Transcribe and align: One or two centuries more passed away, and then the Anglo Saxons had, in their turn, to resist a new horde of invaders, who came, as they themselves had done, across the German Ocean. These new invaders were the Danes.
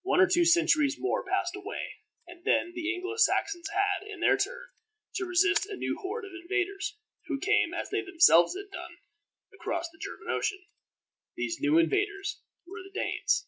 One 0.00 0.18
or 0.22 0.26
two 0.26 0.46
centuries 0.46 0.96
more 0.98 1.22
passed 1.26 1.54
away, 1.54 1.96
and 2.26 2.42
then 2.42 2.72
the 2.74 2.90
Anglo 2.94 3.16
Saxons 3.18 3.68
had, 3.68 4.06
in 4.08 4.20
their 4.20 4.38
turn, 4.38 4.68
to 5.16 5.26
resist 5.26 5.66
a 5.66 5.76
new 5.76 5.98
horde 6.00 6.24
of 6.24 6.30
invaders, 6.32 6.96
who 7.26 7.38
came, 7.38 7.74
as 7.74 7.90
they 7.90 8.00
themselves 8.00 8.56
had 8.56 8.70
done, 8.70 8.96
across 9.52 9.90
the 9.90 9.98
German 9.98 10.30
Ocean. 10.30 10.64
These 11.36 11.60
new 11.60 11.76
invaders 11.76 12.40
were 12.66 12.82
the 12.82 12.98
Danes. 12.98 13.46